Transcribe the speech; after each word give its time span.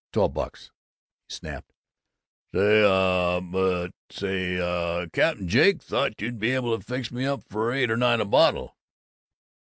"Twelve 0.13 0.33
bucks," 0.33 0.71
he 1.29 1.35
snapped. 1.35 1.73
"Say, 2.55 2.83
uh, 2.83 3.39
but 3.39 3.91
say, 4.09 4.55
cap'n, 5.13 5.47
Jake 5.47 5.79
thought 5.83 6.19
you'd 6.19 6.39
be 6.39 6.49
able 6.55 6.75
to 6.75 6.83
fix 6.83 7.11
me 7.11 7.23
up 7.25 7.43
for 7.47 7.71
eight 7.71 7.91
or 7.91 7.97
nine 7.97 8.19
a 8.19 8.25
bottle." 8.25 8.75